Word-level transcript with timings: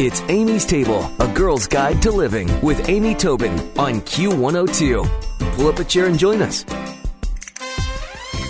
It's 0.00 0.22
Amy's 0.22 0.66
Table, 0.66 1.08
a 1.20 1.28
girl's 1.32 1.68
guide 1.68 2.02
to 2.02 2.10
living 2.10 2.50
with 2.62 2.88
Amy 2.88 3.14
Tobin 3.14 3.52
on 3.78 4.00
Q102. 4.00 5.54
Pull 5.54 5.68
up 5.68 5.78
a 5.78 5.84
chair 5.84 6.06
and 6.06 6.18
join 6.18 6.42
us. 6.42 6.64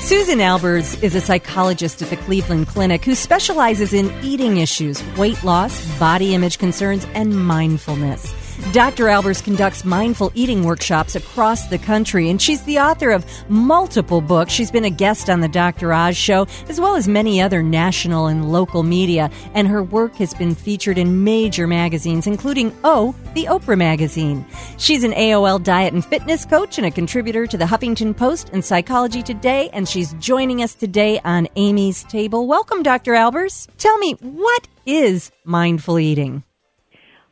Susan 0.01 0.38
Albers 0.38 1.03
is 1.03 1.15
a 1.15 1.21
psychologist 1.21 2.01
at 2.01 2.09
the 2.09 2.17
Cleveland 2.17 2.69
Clinic 2.69 3.04
who 3.04 3.15
specializes 3.15 3.93
in 3.93 4.11
eating 4.22 4.57
issues, 4.57 5.04
weight 5.18 5.45
loss, 5.45 5.84
body 5.98 6.34
image 6.34 6.57
concerns, 6.57 7.07
and 7.12 7.36
mindfulness. 7.46 8.32
Dr. 8.73 9.05
Albers 9.07 9.43
conducts 9.43 9.84
mindful 9.84 10.30
eating 10.34 10.64
workshops 10.64 11.16
across 11.16 11.66
the 11.66 11.79
country, 11.79 12.30
and 12.30 12.41
she's 12.41 12.62
the 12.62 12.79
author 12.79 13.11
of 13.11 13.25
multiple 13.48 14.21
books. 14.21 14.53
She's 14.53 14.71
been 14.71 14.84
a 14.84 14.91
guest 14.91 15.29
on 15.29 15.41
the 15.41 15.48
Dr. 15.48 15.93
Oz 15.93 16.16
show, 16.16 16.46
as 16.68 16.80
well 16.80 16.95
as 16.95 17.09
many 17.09 17.40
other 17.43 17.62
national 17.62 18.27
and 18.27 18.53
local 18.53 18.82
media, 18.82 19.30
and 19.54 19.67
her 19.67 19.82
work 19.82 20.14
has 20.17 20.35
been 20.35 20.54
featured 20.54 20.99
in 20.99 21.25
major 21.25 21.67
magazines, 21.67 22.27
including 22.27 22.72
Oh, 22.85 23.14
the 23.35 23.44
Oprah 23.44 23.79
magazine. 23.79 24.46
She's 24.79 25.05
an 25.05 25.13
AOL 25.13 25.63
diet 25.63 25.93
and 25.93 26.05
fitness 26.05 26.44
coach 26.44 26.79
and 26.79 26.86
a 26.86 26.91
contributor 26.91 27.46
to 27.46 27.57
the 27.57 27.64
Huffington 27.64 28.16
Post 28.16 28.50
and 28.52 28.64
Psychology 28.64 29.22
Today, 29.22 29.68
and 29.72 29.89
she's 29.89 30.14
joining 30.14 30.63
us 30.63 30.75
today 30.75 31.21
on 31.25 31.49
Amy's 31.57 32.05
Table. 32.05 32.47
Welcome, 32.47 32.83
Dr. 32.83 33.12
Albers. 33.12 33.69
Tell 33.78 33.98
me, 33.98 34.12
what 34.20 34.69
is 34.86 35.33
mindful 35.44 35.98
eating? 35.98 36.44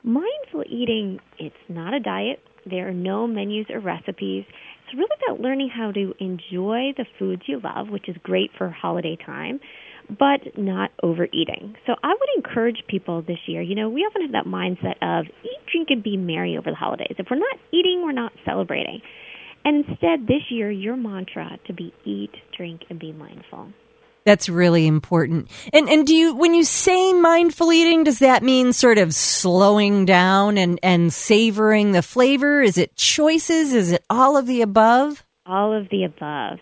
Mindful 0.05 0.65
eating, 0.69 1.21
it's 1.39 1.55
not 1.69 1.95
a 1.95 2.01
diet. 2.01 2.41
There 2.69 2.89
are 2.89 2.93
no 2.93 3.27
menus 3.29 3.67
or 3.71 3.79
recipes. 3.79 4.45
It's 4.49 4.95
really 4.95 5.17
about 5.25 5.41
learning 5.41 5.71
how 5.75 5.93
to 5.93 6.13
enjoy 6.19 6.93
the 6.97 7.07
foods 7.19 7.43
you 7.47 7.61
love, 7.63 7.89
which 7.89 8.09
is 8.09 8.17
great 8.25 8.51
for 8.59 8.69
holiday 8.69 9.17
time, 9.25 9.61
but 10.09 10.59
not 10.59 10.91
overeating. 11.03 11.77
So 11.87 11.95
I 12.03 12.09
would 12.09 12.45
encourage 12.45 12.83
people 12.89 13.23
this 13.23 13.39
year, 13.47 13.63
you 13.63 13.77
know, 13.77 13.89
we 13.89 14.01
often 14.01 14.23
have 14.23 14.33
that 14.33 14.47
mindset 14.47 14.97
of 15.03 15.27
eat, 15.45 15.67
drink, 15.71 15.89
and 15.91 16.03
be 16.03 16.17
merry 16.17 16.57
over 16.57 16.71
the 16.71 16.77
holidays. 16.77 17.15
If 17.19 17.27
we're 17.31 17.39
not 17.39 17.59
eating, 17.73 18.03
we're 18.03 18.13
not 18.13 18.33
celebrating. 18.45 19.01
And 19.65 19.85
instead, 19.85 20.27
this 20.27 20.43
year, 20.51 20.71
your 20.71 20.97
mantra 20.97 21.59
to 21.69 21.73
be 21.73 21.95
eat, 22.05 22.33
drink, 22.57 22.83
and 22.91 22.99
be 22.99 23.13
mindful. 23.13 23.69
That's 24.25 24.49
really 24.49 24.87
important. 24.87 25.51
And 25.73 25.89
and 25.89 26.07
do 26.07 26.15
you 26.15 26.35
when 26.35 26.55
you 26.55 26.65
say 26.65 27.13
mindful 27.13 27.73
eating, 27.73 28.05
does 28.05 28.21
that 28.21 28.43
mean 28.43 28.73
sort 28.73 28.99
of 28.99 29.15
slowing 29.15 30.05
down 30.05 30.59
and 30.59 30.79
and 30.83 31.13
savoring 31.13 31.93
the 31.93 32.03
flavor? 32.03 32.63
Is 32.63 32.79
it 32.79 32.97
choices? 32.97 33.73
Is 33.73 33.93
it 33.93 34.05
all 34.09 34.37
of 34.37 34.47
the 34.47 34.63
above? 34.63 35.25
All 35.45 35.73
of 35.73 35.89
the 35.89 36.05
above 36.05 36.61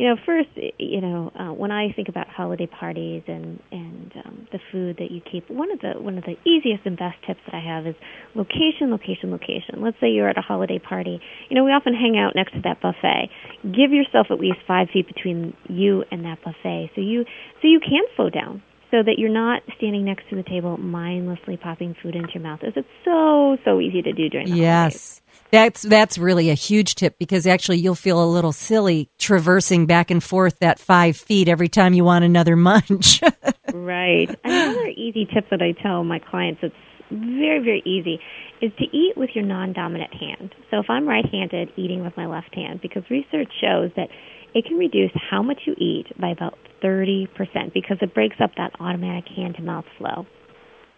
you 0.00 0.08
know, 0.08 0.16
first, 0.24 0.48
you 0.78 1.02
know, 1.02 1.30
uh, 1.38 1.52
when 1.52 1.70
I 1.70 1.92
think 1.92 2.08
about 2.08 2.26
holiday 2.26 2.66
parties 2.66 3.22
and 3.26 3.60
and 3.70 4.10
um, 4.24 4.48
the 4.50 4.58
food 4.72 4.96
that 4.96 5.10
you 5.10 5.20
keep, 5.20 5.50
one 5.50 5.70
of 5.70 5.80
the 5.80 6.00
one 6.00 6.16
of 6.16 6.24
the 6.24 6.36
easiest 6.48 6.86
and 6.86 6.96
best 6.96 7.18
tips 7.26 7.40
that 7.44 7.54
I 7.54 7.60
have 7.60 7.86
is 7.86 7.94
location, 8.34 8.90
location, 8.90 9.30
location. 9.30 9.82
Let's 9.82 9.98
say 10.00 10.08
you're 10.08 10.30
at 10.30 10.38
a 10.38 10.40
holiday 10.40 10.78
party. 10.78 11.20
You 11.50 11.54
know, 11.54 11.64
we 11.64 11.72
often 11.72 11.92
hang 11.92 12.16
out 12.16 12.34
next 12.34 12.52
to 12.52 12.62
that 12.62 12.80
buffet. 12.80 13.28
Give 13.62 13.92
yourself 13.92 14.28
at 14.30 14.40
least 14.40 14.60
five 14.66 14.88
feet 14.90 15.06
between 15.06 15.52
you 15.68 16.02
and 16.10 16.24
that 16.24 16.38
buffet, 16.42 16.92
so 16.94 17.02
you 17.02 17.26
so 17.60 17.68
you 17.68 17.78
can 17.78 18.04
slow 18.16 18.30
down 18.30 18.62
so 18.90 19.02
that 19.02 19.18
you're 19.18 19.28
not 19.28 19.62
standing 19.76 20.04
next 20.04 20.28
to 20.30 20.36
the 20.36 20.42
table 20.42 20.76
mindlessly 20.76 21.56
popping 21.56 21.94
food 22.02 22.14
into 22.14 22.30
your 22.34 22.42
mouth 22.42 22.60
as 22.62 22.72
it's 22.76 22.88
so 23.04 23.56
so 23.64 23.80
easy 23.80 24.02
to 24.02 24.12
do 24.12 24.28
during 24.28 24.50
the 24.50 24.56
yes 24.56 24.72
holidays. 24.72 25.22
That's 25.50 25.82
that's 25.82 26.18
really 26.18 26.50
a 26.50 26.54
huge 26.54 26.94
tip 26.94 27.18
because 27.18 27.46
actually 27.46 27.78
you'll 27.78 27.96
feel 27.96 28.22
a 28.22 28.26
little 28.26 28.52
silly 28.52 29.08
traversing 29.18 29.86
back 29.86 30.10
and 30.10 30.22
forth 30.22 30.58
that 30.60 30.78
five 30.78 31.16
feet 31.16 31.48
every 31.48 31.68
time 31.68 31.92
you 31.92 32.04
want 32.04 32.24
another 32.24 32.54
munch. 32.54 33.20
right. 33.72 34.30
Another 34.44 34.86
easy 34.86 35.26
tip 35.32 35.50
that 35.50 35.60
I 35.60 35.72
tell 35.82 36.04
my 36.04 36.20
clients 36.20 36.60
it's 36.62 36.74
very, 37.10 37.58
very 37.58 37.82
easy 37.84 38.20
is 38.62 38.72
to 38.78 38.84
eat 38.96 39.16
with 39.16 39.30
your 39.34 39.44
non 39.44 39.72
dominant 39.72 40.14
hand. 40.14 40.54
So 40.70 40.78
if 40.78 40.86
I'm 40.88 41.08
right 41.08 41.26
handed, 41.30 41.70
eating 41.76 42.04
with 42.04 42.16
my 42.16 42.26
left 42.26 42.54
hand, 42.54 42.80
because 42.80 43.02
research 43.10 43.50
shows 43.60 43.90
that 43.96 44.08
it 44.54 44.64
can 44.64 44.76
reduce 44.76 45.12
how 45.30 45.42
much 45.42 45.60
you 45.66 45.74
eat 45.78 46.06
by 46.18 46.28
about 46.28 46.58
30% 46.82 47.28
because 47.72 47.98
it 48.00 48.14
breaks 48.14 48.36
up 48.42 48.50
that 48.56 48.72
automatic 48.80 49.28
hand 49.34 49.56
to 49.56 49.62
mouth 49.62 49.84
flow. 49.98 50.26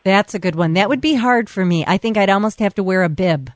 That's 0.05 0.35
a 0.35 0.39
good 0.39 0.57
one. 0.57 0.73
That 0.75 0.89
would 0.89 1.01
be 1.01 1.15
hard 1.15 1.49
for 1.49 1.65
me. 1.65 1.85
I 1.87 1.97
think 1.97 2.17
I'd 2.17 2.31
almost 2.31 2.59
have 2.59 2.75
to 2.75 2.83
wear 2.83 3.03
a 3.03 3.09
bib. 3.09 3.51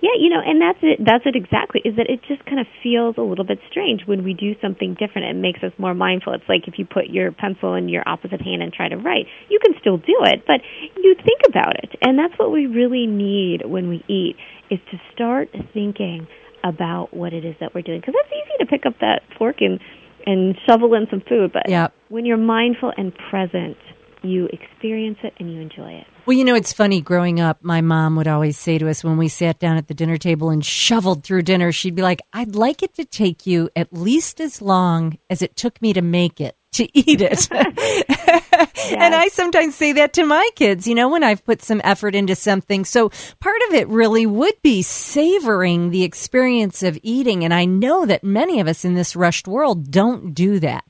Yeah, 0.00 0.16
you 0.18 0.30
know, 0.30 0.40
and 0.44 0.60
that's 0.60 0.78
it. 0.82 1.00
That's 1.04 1.26
it 1.26 1.36
exactly. 1.36 1.82
Is 1.84 1.96
that 1.96 2.08
it 2.08 2.20
just 2.28 2.44
kind 2.46 2.60
of 2.60 2.66
feels 2.82 3.16
a 3.18 3.22
little 3.22 3.44
bit 3.44 3.58
strange 3.70 4.02
when 4.06 4.24
we 4.24 4.32
do 4.32 4.54
something 4.60 4.94
different. 4.94 5.28
It 5.28 5.40
makes 5.40 5.62
us 5.62 5.72
more 5.78 5.94
mindful. 5.94 6.32
It's 6.32 6.48
like 6.48 6.68
if 6.68 6.78
you 6.78 6.86
put 6.86 7.06
your 7.06 7.32
pencil 7.32 7.74
in 7.74 7.88
your 7.88 8.02
opposite 8.06 8.40
hand 8.40 8.62
and 8.62 8.72
try 8.72 8.88
to 8.88 8.96
write, 8.96 9.26
you 9.48 9.58
can 9.62 9.74
still 9.80 9.98
do 9.98 10.16
it, 10.24 10.44
but 10.46 10.60
you 10.96 11.14
think 11.16 11.40
about 11.48 11.76
it. 11.82 11.96
And 12.00 12.18
that's 12.18 12.38
what 12.38 12.52
we 12.52 12.66
really 12.66 13.06
need 13.06 13.66
when 13.66 13.88
we 13.88 14.04
eat 14.08 14.36
is 14.70 14.78
to 14.90 15.00
start 15.12 15.50
thinking 15.72 16.26
about 16.64 17.14
what 17.14 17.32
it 17.32 17.44
is 17.44 17.54
that 17.60 17.74
we're 17.74 17.82
doing. 17.82 18.00
Because 18.00 18.14
that's 18.14 18.32
easy 18.32 18.64
to 18.64 18.66
pick 18.66 18.86
up 18.86 18.98
that 19.00 19.22
fork 19.38 19.56
and 19.60 19.78
and 20.26 20.56
shovel 20.66 20.94
in 20.94 21.06
some 21.10 21.22
food, 21.28 21.52
but 21.52 21.68
yep. 21.68 21.92
when 22.08 22.24
you're 22.24 22.38
mindful 22.38 22.90
and 22.96 23.12
present, 23.30 23.76
you 24.22 24.48
experience 24.52 25.18
it 25.22 25.34
and 25.38 25.52
you 25.52 25.60
enjoy 25.60 25.92
it. 25.92 26.06
Well, 26.26 26.36
you 26.36 26.44
know, 26.44 26.54
it's 26.54 26.72
funny. 26.72 27.02
Growing 27.02 27.40
up, 27.40 27.62
my 27.62 27.82
mom 27.82 28.16
would 28.16 28.26
always 28.26 28.58
say 28.58 28.78
to 28.78 28.88
us 28.88 29.04
when 29.04 29.18
we 29.18 29.28
sat 29.28 29.58
down 29.58 29.76
at 29.76 29.88
the 29.88 29.94
dinner 29.94 30.16
table 30.16 30.48
and 30.48 30.64
shoveled 30.64 31.24
through 31.24 31.42
dinner, 31.42 31.72
she'd 31.72 31.94
be 31.94 32.00
like, 32.00 32.22
I'd 32.32 32.56
like 32.56 32.82
it 32.82 32.94
to 32.94 33.04
take 33.04 33.46
you 33.46 33.68
at 33.76 33.92
least 33.92 34.40
as 34.40 34.62
long 34.62 35.18
as 35.28 35.42
it 35.42 35.56
took 35.56 35.82
me 35.82 35.92
to 35.92 36.00
make 36.00 36.40
it, 36.40 36.56
to 36.74 36.98
eat 36.98 37.20
it. 37.20 37.48
yes. 37.50 38.70
And 38.96 39.14
I 39.14 39.28
sometimes 39.28 39.74
say 39.74 39.92
that 39.92 40.12
to 40.14 40.24
my 40.24 40.48
kids, 40.54 40.86
you 40.86 40.94
know, 40.94 41.08
when 41.08 41.24
I've 41.24 41.44
put 41.44 41.62
some 41.62 41.80
effort 41.84 42.14
into 42.14 42.34
something. 42.34 42.84
So 42.84 43.10
part 43.40 43.60
of 43.68 43.74
it 43.74 43.88
really 43.88 44.26
would 44.26 44.60
be 44.62 44.82
savoring 44.82 45.90
the 45.90 46.04
experience 46.04 46.82
of 46.82 46.98
eating. 47.02 47.44
And 47.44 47.54
I 47.54 47.64
know 47.64 48.04
that 48.06 48.22
many 48.22 48.60
of 48.60 48.68
us 48.68 48.84
in 48.84 48.94
this 48.94 49.16
rushed 49.16 49.48
world 49.48 49.90
don't 49.90 50.34
do 50.34 50.60
that. 50.60 50.84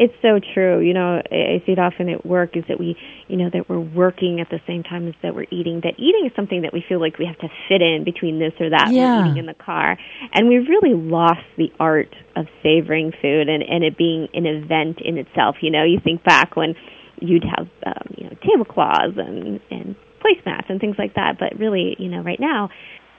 It's 0.00 0.14
so 0.22 0.40
true. 0.54 0.80
You 0.80 0.94
know, 0.94 1.20
I 1.30 1.60
see 1.66 1.72
it 1.72 1.78
often 1.78 2.08
at 2.08 2.24
work 2.24 2.56
is 2.56 2.64
that 2.68 2.80
we, 2.80 2.96
you 3.28 3.36
know, 3.36 3.50
that 3.52 3.68
we're 3.68 3.78
working 3.78 4.40
at 4.40 4.48
the 4.48 4.58
same 4.66 4.82
time 4.82 5.06
as 5.06 5.12
that 5.22 5.34
we're 5.34 5.44
eating. 5.50 5.82
That 5.84 6.00
eating 6.00 6.24
is 6.24 6.32
something 6.34 6.62
that 6.62 6.72
we 6.72 6.82
feel 6.88 6.98
like 6.98 7.18
we 7.18 7.26
have 7.26 7.36
to 7.40 7.48
fit 7.68 7.82
in 7.82 8.02
between 8.02 8.38
this 8.38 8.54
or 8.58 8.70
that. 8.70 8.88
Yeah. 8.92 9.18
We're 9.18 9.26
eating 9.26 9.36
in 9.40 9.46
the 9.46 9.52
car, 9.52 9.98
and 10.32 10.48
we've 10.48 10.66
really 10.66 10.96
lost 10.96 11.44
the 11.58 11.70
art 11.78 12.16
of 12.34 12.46
savoring 12.62 13.12
food 13.20 13.50
and 13.50 13.62
and 13.62 13.84
it 13.84 13.98
being 13.98 14.28
an 14.32 14.46
event 14.46 15.04
in 15.04 15.18
itself. 15.18 15.56
You 15.60 15.70
know, 15.70 15.84
you 15.84 16.00
think 16.02 16.24
back 16.24 16.56
when 16.56 16.76
you'd 17.20 17.44
have, 17.44 17.68
um, 17.84 18.14
you 18.16 18.24
know, 18.24 18.36
tablecloths 18.40 19.18
and 19.18 19.60
and 19.70 19.96
placemats 20.24 20.70
and 20.70 20.80
things 20.80 20.96
like 20.98 21.16
that. 21.16 21.36
But 21.38 21.58
really, 21.58 21.94
you 21.98 22.08
know, 22.08 22.22
right 22.22 22.40
now 22.40 22.70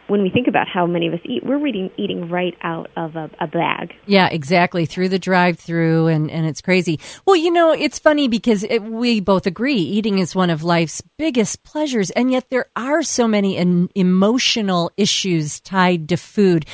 when 0.08 0.24
we 0.24 0.30
think 0.30 0.48
about 0.48 0.68
how 0.68 0.86
many 0.86 1.08
of 1.08 1.14
us 1.14 1.20
eat, 1.26 1.44
we're 1.46 1.66
eating 1.66 1.90
eating 1.98 2.30
right 2.30 2.56
out 2.62 2.90
of 2.98 3.16
a, 3.16 3.30
a 3.40 3.48
bag. 3.48 3.94
Yeah, 4.06 4.28
exactly. 4.28 4.86
Through 4.86 5.10
the 5.10 5.20
drive-through, 5.20 6.08
and 6.08 6.30
and 6.30 6.46
it's 6.46 6.62
crazy. 6.62 7.00
Well, 7.26 7.36
you 7.36 7.52
know, 7.52 7.72
it's 7.72 8.00
funny 8.00 8.28
because 8.28 8.64
it, 8.64 8.80
we 8.80 9.20
both 9.20 9.46
agree 9.46 9.76
eating 9.76 10.20
is 10.20 10.36
one 10.36 10.50
of 10.50 10.64
life's 10.64 11.02
biggest 11.18 11.64
pleasures, 11.64 12.10
and 12.12 12.32
yet 12.32 12.50
there 12.50 12.66
are 12.76 13.04
so 13.04 13.28
many 13.28 13.58
in, 13.58 13.90
emotional 13.96 14.92
issues 14.98 15.60
tied 15.60 16.10
to 16.10 16.18
food. 16.18 16.66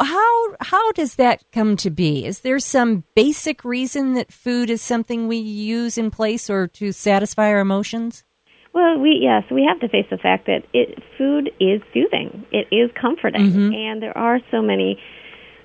How 0.00 0.56
how 0.60 0.92
does 0.92 1.16
that 1.16 1.44
come 1.52 1.76
to 1.78 1.90
be? 1.90 2.24
Is 2.24 2.40
there 2.40 2.58
some 2.58 3.04
basic 3.14 3.64
reason 3.64 4.14
that 4.14 4.32
food 4.32 4.70
is 4.70 4.80
something 4.80 5.28
we 5.28 5.36
use 5.36 5.98
in 5.98 6.10
place 6.10 6.48
or 6.48 6.66
to 6.68 6.92
satisfy 6.92 7.48
our 7.48 7.60
emotions? 7.60 8.24
Well, 8.72 8.98
we 8.98 9.18
yes, 9.20 9.44
we 9.50 9.64
have 9.64 9.80
to 9.80 9.88
face 9.88 10.06
the 10.10 10.18
fact 10.18 10.46
that 10.46 10.64
it 10.72 11.02
food 11.16 11.50
is 11.58 11.80
soothing. 11.92 12.46
It 12.52 12.68
is 12.70 12.90
comforting, 13.00 13.50
mm-hmm. 13.50 13.74
and 13.74 14.02
there 14.02 14.16
are 14.16 14.40
so 14.50 14.62
many 14.62 15.00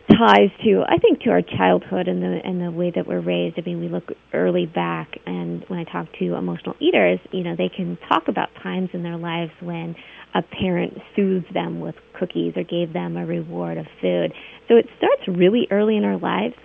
ties 0.10 0.50
to 0.64 0.84
I 0.88 0.98
think 0.98 1.22
to 1.22 1.30
our 1.32 1.42
childhood 1.42 2.08
and 2.08 2.22
the 2.22 2.42
and 2.44 2.62
the 2.62 2.72
way 2.72 2.92
that 2.92 3.08
we're 3.08 3.20
raised. 3.20 3.58
I 3.58 3.62
mean, 3.62 3.80
we 3.80 3.90
look 3.90 4.12
early 4.34 4.66
back, 4.66 5.18
and 5.26 5.64
when 5.68 5.80
I 5.80 5.84
talk 5.84 6.08
to 6.20 6.36
emotional 6.36 6.76
eaters, 6.80 7.20
you 7.32 7.44
know, 7.44 7.56
they 7.56 7.70
can 7.70 7.98
talk 8.10 8.28
about 8.28 8.50
times 8.62 8.90
in 8.94 9.04
their 9.04 9.18
lives 9.18 9.52
when 9.60 9.96
a 10.34 10.42
parent 10.42 10.98
soothed 11.16 11.54
them 11.54 11.80
with 11.80 11.96
cookies 12.18 12.54
or 12.56 12.64
gave 12.64 12.94
them 12.94 13.18
a 13.18 13.26
reward 13.26 13.78
of 13.78 13.86
food. 14.02 14.34
So 14.68 14.76
it 14.76 14.88
starts 14.98 15.28
really 15.28 15.68
early 15.70 15.98
in 15.98 16.04
our 16.04 16.18
lives. 16.18 16.56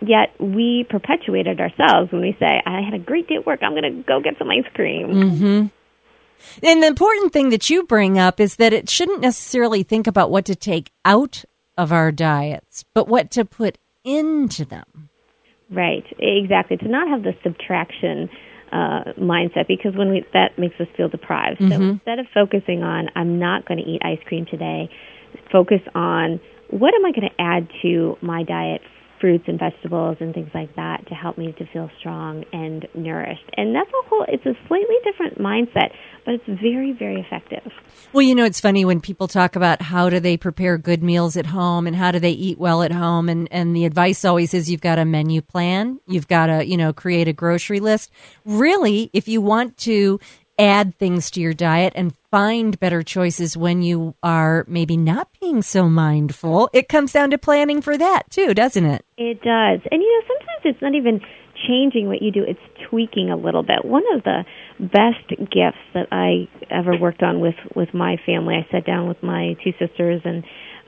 Yet 0.00 0.34
we 0.38 0.84
perpetuate 0.90 1.46
it 1.46 1.60
ourselves 1.60 2.12
when 2.12 2.20
we 2.20 2.36
say, 2.38 2.60
"I 2.66 2.82
had 2.82 2.94
a 2.94 2.98
great 2.98 3.28
day 3.28 3.36
at 3.36 3.46
work. 3.46 3.62
I'm 3.62 3.72
going 3.72 3.84
to 3.84 4.02
go 4.02 4.20
get 4.20 4.36
some 4.38 4.50
ice 4.50 4.66
cream." 4.74 5.08
Mm-hmm. 5.08 5.66
And 6.62 6.82
the 6.82 6.86
important 6.86 7.32
thing 7.32 7.50
that 7.50 7.70
you 7.70 7.84
bring 7.84 8.18
up 8.18 8.40
is 8.40 8.56
that 8.56 8.72
it 8.72 8.88
shouldn't 8.88 9.20
necessarily 9.20 9.82
think 9.82 10.06
about 10.06 10.30
what 10.30 10.44
to 10.46 10.54
take 10.54 10.90
out 11.04 11.44
of 11.76 11.92
our 11.92 12.12
diets, 12.12 12.84
but 12.94 13.08
what 13.08 13.30
to 13.32 13.44
put 13.44 13.78
into 14.04 14.64
them. 14.64 15.08
Right, 15.70 16.04
exactly. 16.18 16.76
To 16.76 16.88
not 16.88 17.08
have 17.08 17.22
the 17.22 17.32
subtraction 17.42 18.28
uh, 18.72 19.12
mindset 19.18 19.68
because 19.68 19.94
when 19.94 20.10
we 20.10 20.24
that 20.32 20.58
makes 20.58 20.74
us 20.80 20.88
feel 20.96 21.08
deprived. 21.08 21.60
Mm-hmm. 21.60 21.72
So 21.72 21.82
instead 21.82 22.18
of 22.18 22.26
focusing 22.34 22.82
on 22.82 23.08
I'm 23.14 23.38
not 23.38 23.66
going 23.66 23.78
to 23.78 23.88
eat 23.88 24.02
ice 24.04 24.18
cream 24.26 24.46
today, 24.50 24.90
focus 25.52 25.80
on 25.94 26.40
what 26.70 26.92
am 26.94 27.04
I 27.06 27.12
going 27.12 27.28
to 27.30 27.40
add 27.40 27.68
to 27.82 28.18
my 28.20 28.42
diet 28.42 28.80
fruits 29.24 29.44
and 29.48 29.58
vegetables 29.58 30.18
and 30.20 30.34
things 30.34 30.50
like 30.52 30.76
that 30.76 31.06
to 31.08 31.14
help 31.14 31.38
me 31.38 31.50
to 31.56 31.64
feel 31.72 31.88
strong 31.98 32.44
and 32.52 32.86
nourished. 32.92 33.48
And 33.56 33.74
that's 33.74 33.88
a 33.88 34.08
whole 34.10 34.26
it's 34.28 34.44
a 34.44 34.52
slightly 34.68 34.96
different 35.02 35.38
mindset, 35.38 35.92
but 36.26 36.34
it's 36.34 36.60
very 36.60 36.92
very 36.92 37.22
effective. 37.22 37.72
Well, 38.12 38.20
you 38.20 38.34
know, 38.34 38.44
it's 38.44 38.60
funny 38.60 38.84
when 38.84 39.00
people 39.00 39.26
talk 39.26 39.56
about 39.56 39.80
how 39.80 40.10
do 40.10 40.20
they 40.20 40.36
prepare 40.36 40.76
good 40.76 41.02
meals 41.02 41.38
at 41.38 41.46
home 41.46 41.86
and 41.86 41.96
how 41.96 42.10
do 42.10 42.18
they 42.18 42.32
eat 42.32 42.58
well 42.58 42.82
at 42.82 42.92
home 42.92 43.30
and 43.30 43.48
and 43.50 43.74
the 43.74 43.86
advice 43.86 44.26
always 44.26 44.52
is 44.52 44.70
you've 44.70 44.82
got 44.82 44.98
a 44.98 45.06
menu 45.06 45.40
plan, 45.40 46.00
you've 46.06 46.28
got 46.28 46.48
to, 46.48 46.66
you 46.66 46.76
know, 46.76 46.92
create 46.92 47.26
a 47.26 47.32
grocery 47.32 47.80
list. 47.80 48.10
Really, 48.44 49.08
if 49.14 49.26
you 49.26 49.40
want 49.40 49.78
to 49.78 50.20
add 50.58 50.96
things 50.98 51.30
to 51.32 51.40
your 51.40 51.54
diet 51.54 51.92
and 51.96 52.14
find 52.30 52.78
better 52.78 53.02
choices 53.02 53.56
when 53.56 53.82
you 53.82 54.14
are 54.22 54.64
maybe 54.68 54.96
not 54.96 55.28
being 55.40 55.62
so 55.62 55.88
mindful. 55.88 56.70
It 56.72 56.88
comes 56.88 57.12
down 57.12 57.30
to 57.30 57.38
planning 57.38 57.80
for 57.80 57.96
that 57.96 58.30
too, 58.30 58.54
doesn't 58.54 58.84
it? 58.84 59.04
It 59.16 59.42
does. 59.42 59.80
And 59.90 60.02
you 60.02 60.20
know, 60.20 60.26
sometimes 60.26 60.60
it's 60.64 60.82
not 60.82 60.94
even 60.94 61.20
changing 61.66 62.08
what 62.08 62.20
you 62.20 62.30
do, 62.30 62.44
it's 62.46 62.60
tweaking 62.90 63.30
a 63.30 63.36
little 63.36 63.62
bit. 63.62 63.84
One 63.84 64.02
of 64.14 64.22
the 64.24 64.44
best 64.80 65.28
gifts 65.28 65.78
that 65.94 66.08
I 66.12 66.48
ever 66.70 66.96
worked 66.96 67.22
on 67.22 67.40
with 67.40 67.54
with 67.74 67.94
my 67.94 68.16
family, 68.26 68.56
I 68.56 68.66
sat 68.70 68.84
down 68.84 69.08
with 69.08 69.22
my 69.22 69.56
two 69.64 69.72
sisters 69.78 70.20
and 70.24 70.44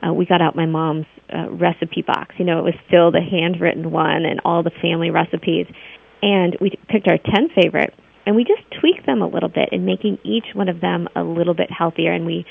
uh, 0.06 0.12
we 0.12 0.26
got 0.26 0.42
out 0.42 0.54
my 0.54 0.66
mom's 0.66 1.06
uh, 1.32 1.50
recipe 1.50 2.02
box. 2.02 2.34
You 2.38 2.44
know, 2.44 2.58
it 2.58 2.64
was 2.64 2.74
still 2.86 3.10
the 3.10 3.20
handwritten 3.22 3.90
one 3.90 4.24
and 4.24 4.40
all 4.44 4.62
the 4.62 4.70
family 4.82 5.10
recipes. 5.10 5.66
And 6.22 6.56
we 6.60 6.70
picked 6.88 7.08
our 7.08 7.18
10 7.18 7.48
favorite 7.54 7.94
and 8.26 8.36
we 8.36 8.44
just 8.44 8.62
tweaked 8.80 9.06
them 9.06 9.22
a 9.22 9.28
little 9.28 9.48
bit 9.48 9.70
in 9.72 9.84
making 9.86 10.18
each 10.24 10.46
one 10.54 10.68
of 10.68 10.80
them 10.80 11.08
a 11.14 11.22
little 11.22 11.54
bit 11.54 11.70
healthier 11.70 12.12
and 12.12 12.26
we 12.26 12.44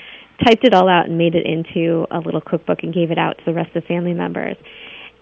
typed 0.44 0.64
it 0.64 0.74
all 0.74 0.88
out 0.88 1.06
and 1.06 1.16
made 1.16 1.34
it 1.34 1.46
into 1.46 2.06
a 2.10 2.18
little 2.18 2.40
cookbook 2.40 2.78
and 2.82 2.92
gave 2.92 3.10
it 3.10 3.18
out 3.18 3.38
to 3.38 3.44
the 3.46 3.54
rest 3.54 3.74
of 3.76 3.82
the 3.82 3.88
family 3.88 4.14
members 4.14 4.56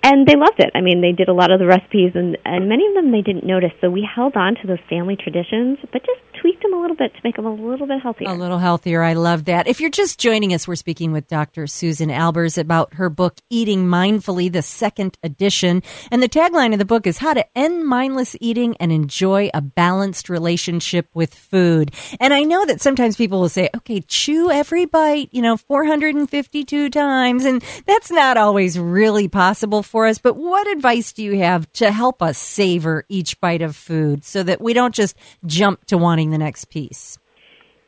and 0.05 0.29
they 0.29 0.37
loved 0.37 0.61
it. 0.61 0.71
I 0.75 0.83
mean, 0.83 1.01
they 1.01 1.13
did 1.13 1.29
a 1.29 1.33
lot 1.33 1.51
of 1.51 1.59
the 1.59 1.67
recipes, 1.67 2.13
and 2.15 2.37
and 2.45 2.69
many 2.69 2.87
of 2.87 2.95
them 2.95 3.11
they 3.11 3.23
didn't 3.23 3.47
notice. 3.47 3.73
So 3.81 3.89
we 3.89 4.05
held 4.05 4.37
on 4.37 4.55
to 4.61 4.67
those 4.69 4.85
family 4.89 5.17
traditions, 5.17 5.79
but 5.91 6.05
just 6.05 6.21
tweaked 6.45 6.63
them 6.63 6.75
a 6.75 6.81
little 6.81 6.95
bit 6.95 7.11
to 7.15 7.21
make 7.25 7.37
them 7.37 7.47
a 7.47 7.55
little 7.55 7.87
bit 7.87 8.03
healthier. 8.03 8.29
A 8.29 8.35
little 8.35 8.59
healthier. 8.59 9.03
I 9.03 9.15
love 9.15 9.47
that. 9.47 9.67
If 9.67 9.81
you're 9.81 9.89
just 9.89 10.21
joining 10.21 10.53
us, 10.53 10.69
we're 10.69 10.75
speaking 10.75 11.11
with 11.11 11.27
Dr. 11.27 11.67
Susan 11.67 12.11
Albers 12.11 12.59
about 12.59 12.93
her 12.95 13.09
book 13.09 13.39
Eating 13.49 13.87
Mindfully, 13.87 14.53
the 14.53 14.61
second 14.61 15.17
edition, 15.23 15.83
and 16.11 16.23
the 16.23 16.29
tagline 16.29 16.75
of 16.75 16.79
the 16.79 16.85
book 16.85 17.07
is 17.07 17.17
How 17.17 17.33
to 17.33 17.47
End 17.57 17.87
Mindless 17.87 18.37
Eating 18.41 18.77
and 18.79 18.93
Enjoy 18.93 19.49
a 19.55 19.63
Balanced 19.63 20.29
Relationship 20.29 21.09
with 21.15 21.35
Food. 21.35 21.93
And 22.21 22.35
I 22.35 22.43
know 22.43 22.67
that 22.67 22.83
sometimes 22.83 23.17
people 23.17 23.41
will 23.41 23.49
say, 23.49 23.71
"Okay, 23.75 24.03
chew 24.03 24.51
every 24.51 24.85
bite," 24.85 25.31
you 25.33 25.41
know, 25.41 25.57
452 25.57 26.91
times, 26.91 27.47
and 27.47 27.65
that's 27.87 28.11
not 28.11 28.37
always 28.37 28.79
really 28.79 29.29
possible 29.29 29.83
for 29.83 30.07
us, 30.07 30.19
but 30.19 30.37
what 30.37 30.71
advice 30.71 31.11
do 31.15 31.23
you 31.23 31.39
have 31.39 31.73
to 31.73 31.91
help 31.91 32.21
us 32.21 32.37
savor 32.37 33.07
each 33.09 33.41
bite 33.41 33.63
of 33.63 33.75
food 33.75 34.27
so 34.27 34.43
that 34.43 34.61
we 34.61 34.75
don't 34.75 34.95
just 34.95 35.17
jump 35.47 35.87
to 35.87 35.97
wanting 35.97 36.34
the 36.35 36.45
next 36.45 36.67
piece? 36.67 37.19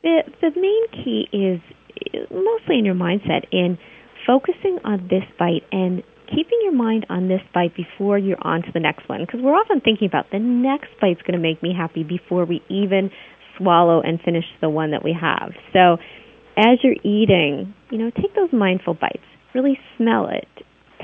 The, 0.03 0.23
the 0.41 0.51
main 0.55 1.03
key 1.03 1.27
is 1.31 1.61
uh, 2.13 2.33
mostly 2.33 2.79
in 2.79 2.85
your 2.85 2.95
mindset 2.95 3.45
in 3.51 3.77
focusing 4.25 4.79
on 4.83 5.07
this 5.09 5.23
bite 5.37 5.63
and 5.71 6.03
keeping 6.27 6.59
your 6.63 6.73
mind 6.73 7.05
on 7.09 7.27
this 7.27 7.41
bite 7.53 7.75
before 7.75 8.17
you're 8.17 8.41
on 8.41 8.61
to 8.61 8.71
the 8.73 8.79
next 8.79 9.07
one. 9.07 9.21
Because 9.25 9.41
we're 9.41 9.55
often 9.55 9.81
thinking 9.81 10.07
about 10.07 10.31
the 10.31 10.39
next 10.39 10.89
bite's 10.99 11.21
going 11.21 11.33
to 11.33 11.43
make 11.43 11.61
me 11.61 11.73
happy 11.75 12.03
before 12.03 12.45
we 12.45 12.61
even 12.69 13.09
swallow 13.57 14.01
and 14.01 14.19
finish 14.21 14.45
the 14.61 14.69
one 14.69 14.91
that 14.91 15.03
we 15.03 15.15
have. 15.19 15.51
So 15.73 15.97
as 16.57 16.79
you're 16.83 16.99
eating, 17.03 17.73
you 17.91 17.97
know, 17.97 18.11
take 18.11 18.35
those 18.35 18.51
mindful 18.51 18.93
bites. 18.95 19.23
Really 19.53 19.79
smell 19.97 20.27
it 20.27 20.47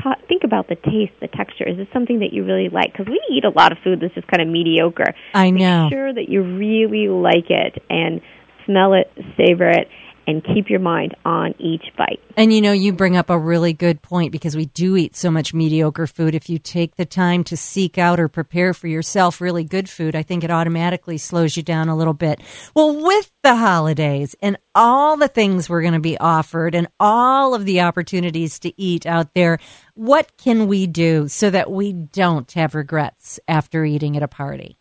ta- 0.01 0.19
think 0.27 0.43
about 0.43 0.67
the 0.69 0.75
taste, 0.75 1.13
the 1.21 1.27
texture. 1.27 1.67
Is 1.67 1.77
this 1.77 1.87
something 1.93 2.19
that 2.19 2.33
you 2.33 2.45
really 2.45 2.69
like? 2.69 2.91
Because 2.91 3.07
we 3.07 3.21
eat 3.29 3.43
a 3.43 3.49
lot 3.49 3.71
of 3.71 3.77
food 3.83 3.99
that's 3.99 4.13
just 4.13 4.27
kind 4.27 4.41
of 4.41 4.47
mediocre. 4.47 5.13
I 5.33 5.49
know. 5.49 5.85
Make 5.85 5.93
sure 5.93 6.13
that 6.13 6.29
you 6.29 6.41
really 6.41 7.07
like 7.07 7.49
it 7.49 7.83
and 7.89 8.21
smell 8.65 8.93
it, 8.93 9.11
savor 9.37 9.69
it, 9.69 9.87
and 10.27 10.43
keep 10.43 10.69
your 10.69 10.79
mind 10.79 11.15
on 11.25 11.53
each 11.59 11.83
bite. 11.97 12.19
And 12.35 12.53
you 12.53 12.61
know, 12.61 12.71
you 12.71 12.93
bring 12.93 13.17
up 13.17 13.29
a 13.29 13.37
really 13.37 13.73
good 13.73 14.01
point 14.01 14.31
because 14.31 14.55
we 14.55 14.65
do 14.65 14.95
eat 14.97 15.15
so 15.15 15.29
much 15.29 15.53
mediocre 15.53 16.07
food. 16.07 16.35
If 16.35 16.49
you 16.49 16.59
take 16.59 16.95
the 16.95 17.05
time 17.05 17.43
to 17.45 17.57
seek 17.57 17.97
out 17.97 18.19
or 18.19 18.27
prepare 18.27 18.73
for 18.73 18.87
yourself 18.87 19.41
really 19.41 19.63
good 19.63 19.89
food, 19.89 20.15
I 20.15 20.23
think 20.23 20.43
it 20.43 20.51
automatically 20.51 21.17
slows 21.17 21.57
you 21.57 21.63
down 21.63 21.89
a 21.89 21.95
little 21.95 22.13
bit. 22.13 22.41
Well, 22.73 23.03
with 23.03 23.31
the 23.43 23.55
holidays 23.55 24.35
and 24.41 24.57
all 24.73 25.17
the 25.17 25.27
things 25.27 25.69
we're 25.69 25.81
going 25.81 25.93
to 25.93 25.99
be 25.99 26.17
offered 26.17 26.75
and 26.75 26.87
all 26.99 27.53
of 27.53 27.65
the 27.65 27.81
opportunities 27.81 28.59
to 28.59 28.81
eat 28.81 29.05
out 29.05 29.33
there, 29.33 29.59
what 29.93 30.37
can 30.37 30.67
we 30.67 30.87
do 30.87 31.27
so 31.27 31.49
that 31.49 31.71
we 31.71 31.93
don't 31.93 32.51
have 32.53 32.75
regrets 32.75 33.39
after 33.47 33.85
eating 33.85 34.17
at 34.17 34.23
a 34.23 34.27
party? 34.27 34.77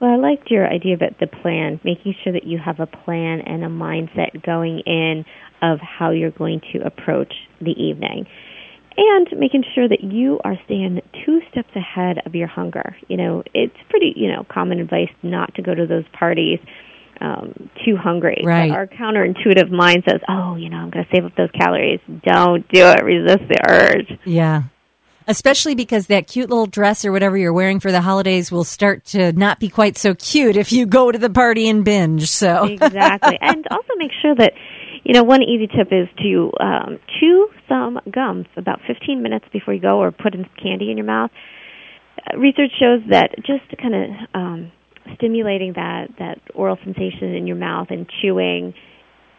Well, 0.00 0.12
I 0.12 0.16
liked 0.16 0.50
your 0.50 0.66
idea 0.66 0.94
about 0.94 1.18
the 1.18 1.26
plan, 1.26 1.80
making 1.82 2.14
sure 2.22 2.32
that 2.32 2.44
you 2.44 2.58
have 2.58 2.78
a 2.78 2.86
plan 2.86 3.40
and 3.40 3.64
a 3.64 3.68
mindset 3.68 4.44
going 4.44 4.80
in 4.80 5.24
of 5.60 5.80
how 5.80 6.10
you're 6.10 6.30
going 6.30 6.60
to 6.72 6.86
approach 6.86 7.32
the 7.60 7.72
evening. 7.72 8.26
And 8.96 9.28
making 9.38 9.64
sure 9.74 9.88
that 9.88 10.02
you 10.02 10.40
are 10.44 10.56
staying 10.64 11.00
two 11.24 11.40
steps 11.50 11.70
ahead 11.74 12.18
of 12.26 12.34
your 12.34 12.48
hunger. 12.48 12.96
You 13.08 13.16
know, 13.16 13.42
it's 13.54 13.76
pretty, 13.90 14.12
you 14.16 14.28
know, 14.28 14.44
common 14.52 14.80
advice 14.80 15.10
not 15.22 15.54
to 15.54 15.62
go 15.62 15.74
to 15.74 15.86
those 15.86 16.04
parties 16.12 16.58
um, 17.20 17.70
too 17.84 17.96
hungry. 17.96 18.42
Right. 18.44 18.68
But 18.68 18.76
our 18.76 18.86
counterintuitive 18.86 19.70
mind 19.70 20.04
says, 20.08 20.20
oh, 20.28 20.56
you 20.56 20.68
know, 20.68 20.78
I'm 20.78 20.90
going 20.90 21.04
to 21.04 21.10
save 21.14 21.24
up 21.24 21.36
those 21.36 21.50
calories. 21.52 22.00
Don't 22.24 22.66
do 22.68 22.86
it. 22.86 23.04
Resist 23.04 23.48
the 23.48 23.70
urge. 23.70 24.18
Yeah 24.24 24.64
especially 25.28 25.74
because 25.74 26.06
that 26.06 26.26
cute 26.26 26.48
little 26.48 26.66
dress 26.66 27.04
or 27.04 27.12
whatever 27.12 27.36
you're 27.36 27.52
wearing 27.52 27.78
for 27.78 27.92
the 27.92 28.00
holidays 28.00 28.50
will 28.50 28.64
start 28.64 29.04
to 29.04 29.30
not 29.32 29.60
be 29.60 29.68
quite 29.68 29.98
so 29.98 30.14
cute 30.14 30.56
if 30.56 30.72
you 30.72 30.86
go 30.86 31.12
to 31.12 31.18
the 31.18 31.30
party 31.30 31.68
and 31.68 31.84
binge. 31.84 32.28
So 32.28 32.64
exactly, 32.64 33.38
and 33.40 33.66
also 33.70 33.92
make 33.96 34.10
sure 34.20 34.34
that 34.34 34.54
you 35.04 35.12
know 35.12 35.22
one 35.22 35.42
easy 35.42 35.68
tip 35.68 35.88
is 35.92 36.08
to 36.22 36.50
um, 36.58 36.98
chew 37.20 37.48
some 37.68 38.00
gum 38.10 38.46
about 38.56 38.80
15 38.86 39.22
minutes 39.22 39.44
before 39.52 39.74
you 39.74 39.80
go, 39.80 40.00
or 40.00 40.10
put 40.10 40.34
in 40.34 40.46
candy 40.60 40.90
in 40.90 40.96
your 40.96 41.06
mouth. 41.06 41.30
Uh, 42.18 42.38
research 42.38 42.72
shows 42.80 43.02
that 43.10 43.36
just 43.46 43.64
kind 43.80 43.94
of 43.94 44.10
um, 44.34 44.72
stimulating 45.14 45.74
that 45.74 46.08
that 46.18 46.40
oral 46.54 46.78
sensation 46.82 47.34
in 47.34 47.46
your 47.46 47.56
mouth 47.56 47.88
and 47.90 48.10
chewing 48.20 48.72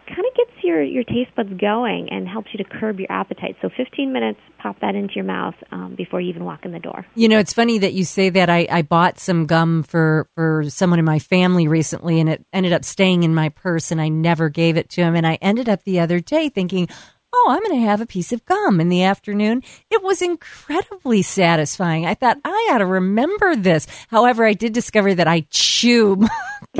kind 0.07 0.25
of 0.25 0.35
gets 0.35 0.58
your 0.69 0.83
your 0.83 1.03
taste 1.03 1.35
buds 1.35 1.49
going 1.59 2.09
and 2.11 2.27
helps 2.27 2.49
you 2.53 2.63
to 2.63 2.69
curb 2.69 2.99
your 2.99 3.11
appetite. 3.11 3.55
So 3.61 3.69
15 3.75 4.13
minutes, 4.13 4.39
pop 4.59 4.79
that 4.81 4.95
into 4.95 5.15
your 5.15 5.25
mouth 5.25 5.55
um, 5.71 5.95
before 5.95 6.21
you 6.21 6.29
even 6.29 6.45
walk 6.45 6.65
in 6.65 6.71
the 6.71 6.79
door. 6.79 7.05
You 7.15 7.27
know, 7.27 7.39
it's 7.39 7.53
funny 7.53 7.79
that 7.79 7.93
you 7.93 8.05
say 8.05 8.29
that. 8.29 8.49
I, 8.49 8.67
I 8.69 8.81
bought 8.83 9.19
some 9.19 9.45
gum 9.45 9.83
for 9.83 10.27
for 10.35 10.63
someone 10.69 10.99
in 10.99 11.05
my 11.05 11.19
family 11.19 11.67
recently, 11.67 12.19
and 12.19 12.29
it 12.29 12.45
ended 12.53 12.73
up 12.73 12.85
staying 12.85 13.23
in 13.23 13.33
my 13.33 13.49
purse, 13.49 13.91
and 13.91 13.99
I 13.99 14.09
never 14.09 14.49
gave 14.49 14.77
it 14.77 14.89
to 14.91 15.01
him. 15.01 15.15
And 15.15 15.25
I 15.25 15.35
ended 15.41 15.67
up 15.67 15.83
the 15.83 15.99
other 15.99 16.19
day 16.19 16.49
thinking. 16.49 16.87
Oh, 17.31 17.47
I'm 17.49 17.63
going 17.63 17.79
to 17.79 17.87
have 17.87 18.01
a 18.01 18.07
piece 18.07 18.31
of 18.31 18.45
gum 18.45 18.81
in 18.81 18.89
the 18.89 19.03
afternoon. 19.03 19.63
It 19.91 20.03
was 20.03 20.21
incredibly 20.21 21.21
satisfying. 21.21 22.05
I 22.05 22.15
thought 22.15 22.37
I 22.43 22.69
ought 22.71 22.79
to 22.79 22.85
remember 22.85 23.55
this. 23.55 23.87
However, 24.09 24.45
I 24.45 24.53
did 24.53 24.73
discover 24.73 25.13
that 25.13 25.27
I 25.27 25.45
chew 25.51 26.27